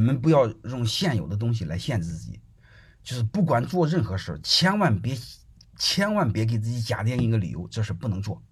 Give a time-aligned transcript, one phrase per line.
[0.00, 2.40] 你们不要用现有的东西来限制自己，
[3.02, 5.14] 就是不管做任何事，千万别
[5.76, 8.42] 千万别给自己假定一个理由，这事不能做。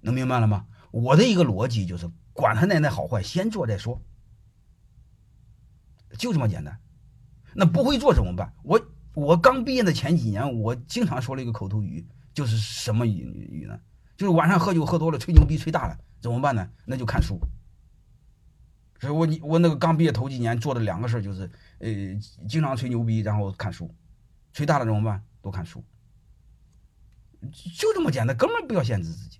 [0.00, 0.66] 能明白了吗？
[0.92, 4.00] 我的一个逻辑就是，管他奶奶好坏，先做再说，
[6.16, 6.80] 就这么简单。
[7.52, 8.50] 那不会做怎么办？
[8.62, 8.80] 我
[9.12, 13.78] 我刚毕业的前几年，我经常说了一个口头语，就是什么语语呢？
[14.16, 16.66] 就是晚上喝酒喝多了，吹牛逼吹大了，怎么办呢？
[16.86, 17.38] 那就看书。
[19.00, 21.88] 所以我我那个刚毕业头几年做的两个事就是，呃，
[22.46, 23.92] 经常吹牛逼，然后看书，
[24.52, 25.24] 吹大了怎么办？
[25.40, 25.82] 多看书，
[27.78, 29.38] 就这么简单，根本不要限制自己。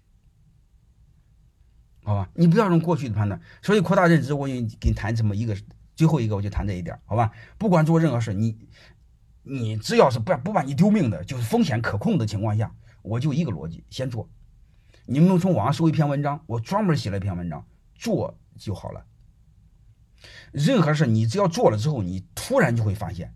[2.02, 5.54] 好吧，你不要用过去的判断，所以扩大认知，我给你给你谈这么一个，
[5.94, 7.30] 最后一个我就谈这一点，好吧？
[7.58, 8.56] 不管做任何事，你
[9.42, 14.26] 你只要是不不把你丢命的，就是风险可控的情况下，我就一个逻辑，先做。
[15.04, 19.04] 你们从网上搜一篇文章，我专门写了一篇文章，做就好了。
[20.52, 23.34] 任何事你只要做了之后，你突然就会发现，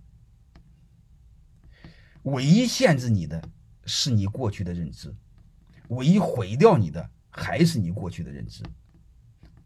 [2.22, 3.42] 唯一限制你的
[3.84, 5.14] 是你过去的认知，
[5.88, 7.10] 唯一毁掉你的。
[7.36, 8.62] 还是你过去的认知，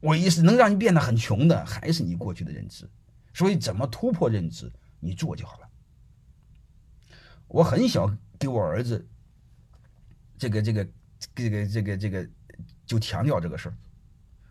[0.01, 2.89] 唯一是能让你变得很穷的，还是你过去的认知。
[3.35, 5.69] 所以，怎么突破认知，你做就好了。
[7.47, 9.07] 我很小给我儿子，
[10.39, 10.89] 这个、这个、
[11.35, 12.31] 这个、这个、这个，
[12.87, 13.77] 就强调这个事儿。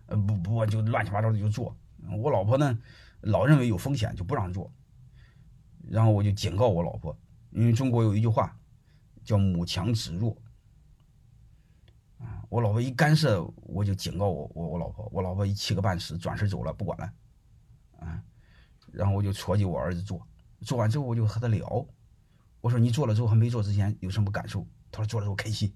[0.05, 1.75] 呃，不不，就乱七八糟的就做。
[2.17, 2.77] 我老婆呢，
[3.21, 4.71] 老认为有风险，就不让做。
[5.89, 7.17] 然后我就警告我老婆，
[7.51, 8.57] 因为中国有一句话
[9.23, 10.35] 叫“母强子弱”。
[12.19, 17.13] 啊我老婆一干涉，我就警告我我我老婆，我老婆一气个半死，转身走了，不管了，
[17.99, 18.23] 啊，
[18.91, 20.25] 然后我就戳起我儿子做，
[20.61, 21.85] 做完之后我就和他聊，
[22.61, 24.65] 我说你做了之后和没做之前有什么感受？
[24.91, 25.71] 他说做了之后开心，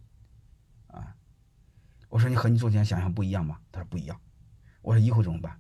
[0.88, 1.16] 啊，
[2.10, 3.60] 我说你和你做之前想象不一样吗？
[3.72, 4.20] 他说不一样，
[4.82, 5.60] 我说以后怎么办？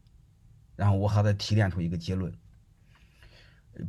[0.81, 2.33] 然后我还得提炼出一个结论，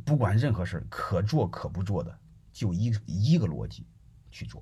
[0.05, 2.19] 不管任何事可做可不做的，
[2.51, 3.87] 就一一个逻辑
[4.29, 4.61] 去做。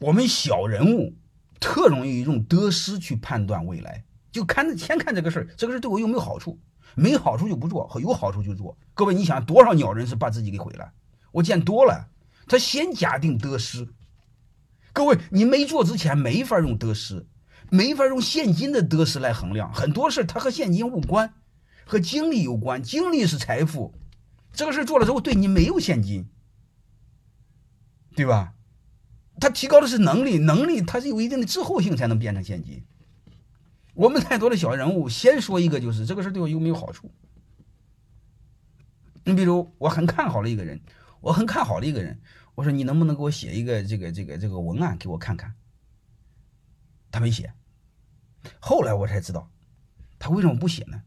[0.00, 1.14] 我们小人物
[1.60, 6.58] 特容易用得失去判断未来，就看先看这个事儿，这个事儿对我有没有好处？
[6.96, 8.76] 没好处就不做，有好处就做。
[8.94, 10.92] 各位，你想多少鸟人是把自己给毁了？
[11.30, 12.10] 我见多了，
[12.48, 13.88] 他先假定得失。
[14.92, 17.24] 各位，你没做之前没法用得失，
[17.70, 19.72] 没法用现金的得失来衡量。
[19.72, 21.34] 很多事它和现金无关，
[21.84, 22.82] 和精力有关。
[22.82, 23.94] 精力是财富，
[24.52, 26.28] 这个事做了之后对你没有现金，
[28.14, 28.54] 对吧？
[29.40, 32.82] 他提高的是能力，能力它是有一定的滞后性才能变成现金。
[33.94, 37.10] 我们太多的小人物，先说一个就是这个事对我有没有好处？
[39.24, 40.80] 你比如我很看好了一个人，
[41.20, 42.18] 我很看好的一个人，
[42.56, 45.54] 我说你能不能给我写一个这个这个这个文案给我看看？
[47.20, 47.52] 没写。
[48.60, 49.50] 后来我才知道，
[50.18, 51.02] 他为什么不写呢？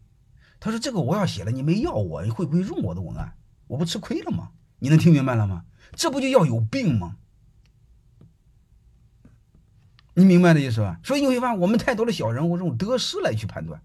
[0.60, 3.38] 他说这个我要写了，你没要我，你会不会用我的文案？
[3.68, 4.52] 我不吃亏了吗？
[4.80, 5.66] 你能听明白了吗？
[5.94, 7.18] 这不就要有病吗？
[10.14, 11.00] 你明白的意思吧？
[11.04, 13.82] 所以你会发现，我们太多的小人物用得失来去判断。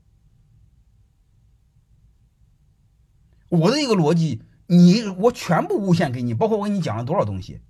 [3.49, 7.61] 我的一个逻辑，你我全部诬陷给你，包括我给你讲了多少东西，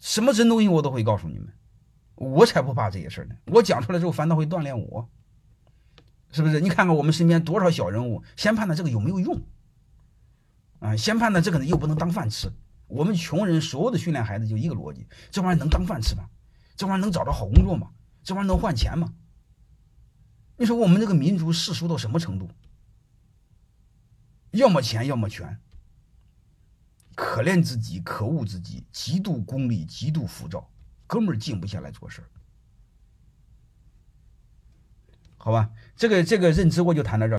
[0.00, 1.54] 什么真东西我都会告诉你们，
[2.14, 3.34] 我才不怕这些事呢。
[3.46, 5.08] 我讲出来之后，反倒会锻炼我，
[6.30, 6.60] 是不是？
[6.60, 9.40] 你看看我们身边多少小人物，先判断这个有没有用，
[10.78, 12.52] 啊，先判断这个呢又不能当饭吃。
[12.86, 16.28] 我们穷人所有的训练孩子就一个逻辑，这玩意儿能当饭吃吗？
[16.76, 17.90] 这玩意儿能找着好工作吗？
[18.22, 19.12] 这玩意儿能换钱吗？
[20.56, 22.48] 你说我们这个民族世俗到什么程度？
[24.52, 25.58] 要么钱，要么权。
[27.16, 30.70] 可怜自己，可恶自己，极度功利，极度浮躁，
[31.14, 32.26] 根本静不下来做事儿。
[35.36, 37.32] 好吧，这个这个认知我就谈到这儿。